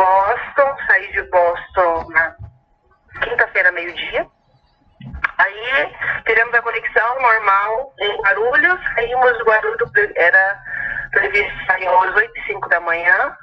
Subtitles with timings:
[0.00, 2.34] Boston, saí de Boston na
[3.22, 4.26] quinta-feira, meio-dia.
[5.36, 5.94] Aí
[6.24, 10.58] tivemos a conexão normal em Guarulhos, saímos de Guarulhos, era
[11.10, 13.36] previsto sair às 8 e 5 da manhã.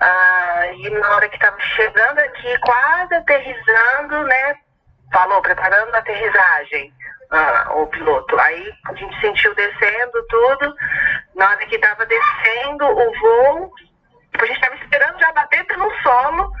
[0.00, 4.56] Ah, e na hora que estava chegando aqui, quase aterrizando, né?
[5.12, 6.92] Falou, preparando a aterrissagem,
[7.32, 8.38] ah, o piloto.
[8.38, 10.72] Aí a gente sentiu descendo tudo.
[11.34, 13.72] Na hora que estava descendo o voo,
[14.40, 16.52] a gente estava esperando já bater pelo solo.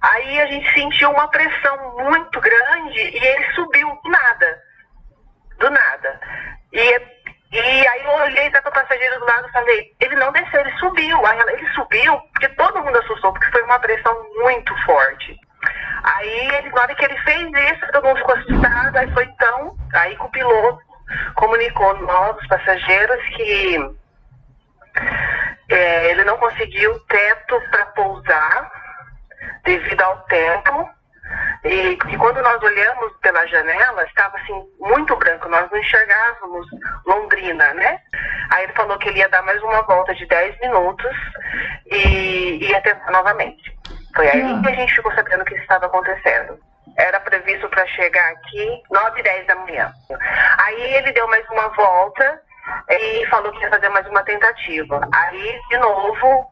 [0.00, 4.62] Aí a gente sentiu uma pressão muito grande e ele subiu do nada.
[5.58, 6.20] Do nada.
[6.72, 7.18] E
[7.50, 10.78] e aí eu olhei para o passageiro do lado e falei, ele não desceu, ele
[10.78, 11.26] subiu.
[11.26, 15.34] Aí ela, ele subiu, porque todo mundo assustou, porque foi uma pressão muito forte.
[16.02, 19.74] Aí ele, na hora que ele fez isso, todo mundo ficou assustado, aí foi tão.
[19.94, 20.78] Aí que o piloto
[21.36, 23.78] comunicou nós, os passageiros, que
[25.68, 28.72] é, ele não conseguiu teto para pousar
[29.64, 30.98] devido ao tempo
[31.64, 36.66] e, e, quando nós olhamos pela janela, estava assim, muito branco, nós não enxergávamos
[37.04, 38.00] Londrina, né?
[38.50, 41.16] Aí ele falou que ele ia dar mais uma volta de 10 minutos
[41.86, 43.76] e ia tentar novamente.
[44.14, 44.62] Foi aí hum.
[44.62, 46.58] que a gente ficou sabendo o que estava acontecendo.
[46.96, 49.92] Era previsto para chegar aqui 9 e 10 da manhã.
[50.58, 52.40] Aí ele deu mais uma volta
[52.88, 55.00] e falou que ia fazer mais uma tentativa.
[55.12, 56.50] Aí, de novo,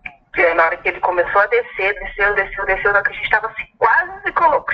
[0.55, 3.25] na hora que ele começou a descer, desceu, desceu, desceu, na hora que a gente
[3.25, 4.07] estava assim, quase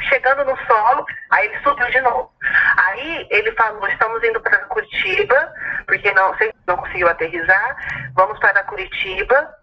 [0.09, 2.31] chegando no solo, aí ele subiu de novo.
[2.77, 5.53] Aí ele falou, estamos indo para Curitiba,
[5.87, 6.35] porque não,
[6.67, 7.77] não conseguiu aterrizar,
[8.15, 9.55] vamos para Curitiba,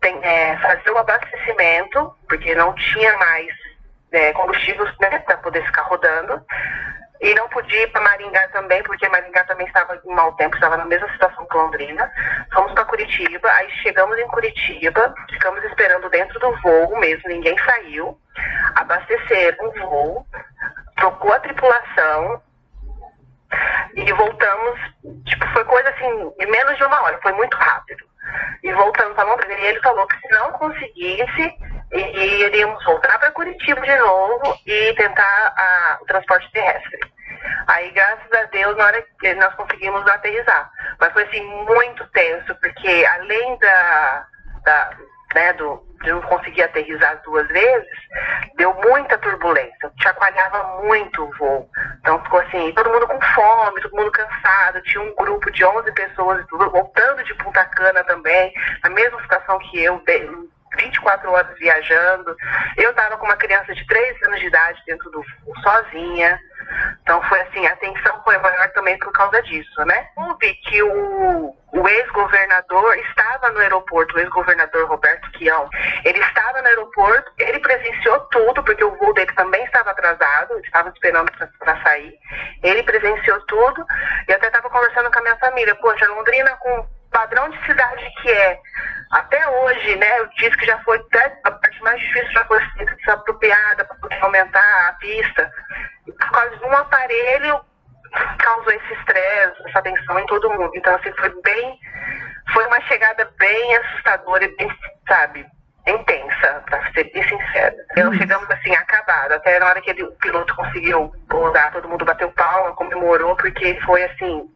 [0.00, 3.48] tem, é, fazer o abastecimento, porque não tinha mais
[4.12, 6.40] é, combustível né, para poder ficar rodando.
[7.20, 10.76] E não podia ir para Maringá também, porque Maringá também estava em mau tempo, estava
[10.76, 12.10] na mesma situação que Londrina.
[12.52, 18.18] Fomos para Curitiba, aí chegamos em Curitiba, ficamos esperando dentro do voo mesmo, ninguém saiu.
[18.74, 20.26] Abasteceram o voo,
[20.96, 22.42] trocou a tripulação
[23.94, 24.80] e voltamos.
[25.24, 28.04] Tipo, foi coisa assim, em menos de uma hora, foi muito rápido.
[28.62, 31.54] E voltamos para Londrina, e ele falou que se não conseguisse,
[31.92, 35.54] iríamos voltar para Curitiba de novo e tentar
[36.14, 37.00] transporte terrestre.
[37.66, 40.70] Aí, graças a Deus, na hora que nós conseguimos aterrizar.
[41.00, 44.26] Mas foi assim, muito tenso, porque além da,
[44.64, 44.90] da
[45.34, 47.98] né, do, de não conseguir aterrizar duas vezes,
[48.56, 51.68] deu muita turbulência, chacoalhava muito o voo.
[52.00, 54.80] Então ficou assim, todo mundo com fome, todo mundo cansado.
[54.82, 58.52] Tinha um grupo de 11 pessoas voltando de Punta Cana também,
[58.84, 60.00] na mesma situação que eu,
[60.76, 62.36] 24 horas viajando.
[62.76, 63.53] Eu estava com uma criança
[64.44, 65.24] de 3 anos de idade dentro do
[65.62, 66.38] sozinha.
[67.02, 70.08] Então foi assim, a tensão foi maior também por causa disso, né?
[70.16, 75.68] Houve que o, o ex-governador estava no aeroporto, o ex-governador Roberto Quião,
[76.04, 80.88] ele estava no aeroporto, ele presenciou tudo, porque o voo dele também estava atrasado, estava
[80.88, 82.14] esperando para sair.
[82.62, 83.84] Ele presenciou tudo
[84.26, 85.74] e até estava conversando com a minha família.
[85.76, 88.58] Poxa, Londrina com padrão de cidade que é
[89.14, 92.60] até hoje, né, eu disse que já foi até a parte mais difícil já foi
[92.96, 95.50] desapropriada para poder aumentar a pista.
[96.04, 97.60] Por causa de um aparelho
[98.38, 100.70] causou esse estresse, essa tensão em todo mundo.
[100.74, 101.78] Então, assim, foi bem,
[102.52, 105.46] foi uma chegada bem assustadora e bem, sabe,
[105.86, 107.74] intensa, para ser bem sincera.
[107.92, 109.32] Então, chegamos assim, acabado.
[109.32, 113.78] Até na hora que ele, o piloto conseguiu pousar, todo mundo bateu palma, comemorou, porque
[113.84, 114.48] foi assim,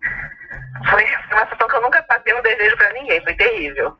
[0.88, 3.96] foi uma situação que eu nunca passei um desejo para ninguém, foi terrível.